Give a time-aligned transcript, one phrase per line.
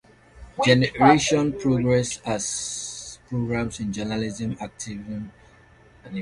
[0.65, 5.31] Generation Progress has programs in journalism, activism
[6.03, 6.19] and events.